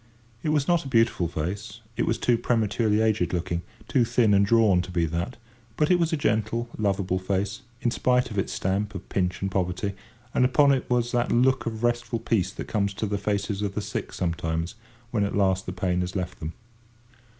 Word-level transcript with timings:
It 0.41 0.49
was 0.49 0.67
not 0.67 0.83
a 0.83 0.87
beautiful 0.87 1.27
face; 1.27 1.81
it 1.95 2.07
was 2.07 2.17
too 2.17 2.35
prematurely 2.35 3.01
aged 3.01 3.33
looking, 3.33 3.61
too 3.87 4.03
thin 4.03 4.33
and 4.33 4.43
drawn, 4.43 4.81
to 4.81 4.89
be 4.89 5.05
that; 5.05 5.37
but 5.77 5.91
it 5.91 5.99
was 5.99 6.11
a 6.11 6.17
gentle, 6.17 6.67
lovable 6.75 7.19
face, 7.19 7.61
in 7.81 7.91
spite 7.91 8.31
of 8.31 8.39
its 8.39 8.51
stamp 8.51 8.95
of 8.95 9.07
pinch 9.09 9.43
and 9.43 9.51
poverty, 9.51 9.93
and 10.33 10.43
upon 10.43 10.71
it 10.71 10.89
was 10.89 11.11
that 11.11 11.31
look 11.31 11.67
of 11.67 11.83
restful 11.83 12.17
peace 12.17 12.51
that 12.51 12.65
comes 12.67 12.95
to 12.95 13.05
the 13.05 13.19
faces 13.19 13.61
of 13.61 13.75
the 13.75 13.79
sick 13.81 14.11
sometimes 14.11 14.73
when 15.11 15.23
at 15.23 15.37
last 15.37 15.67
the 15.67 15.71
pain 15.71 16.01
has 16.01 16.15
left 16.15 16.39
them. 16.39 16.53